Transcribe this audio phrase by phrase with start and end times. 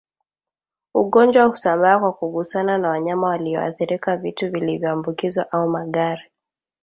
[0.93, 6.23] ugonjwa husambaa kwa kugusana na wanyama walioathirika vitu vilivyoambukizwa au magari